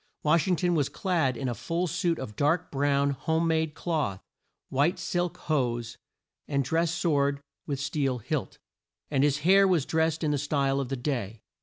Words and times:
Wash 0.23 0.47
ing 0.47 0.55
ton 0.55 0.73
was 0.73 0.89
clad 0.89 1.37
in 1.37 1.47
a 1.47 1.53
full 1.53 1.85
suit 1.85 2.17
of 2.17 2.35
dark 2.35 2.71
brown 2.71 3.11
home 3.11 3.45
made 3.47 3.75
cloth, 3.75 4.19
white 4.69 4.97
silk 4.97 5.37
hose, 5.37 5.99
and 6.47 6.63
dress 6.63 6.89
sword 6.89 7.39
with 7.67 7.79
steel 7.79 8.17
hilt, 8.17 8.57
and 9.11 9.23
his 9.23 9.41
hair 9.45 9.67
was 9.67 9.85
drest 9.85 10.23
in 10.23 10.31
the 10.31 10.39
style 10.39 10.79
of 10.79 10.89
the 10.89 10.97
day. 10.97 11.43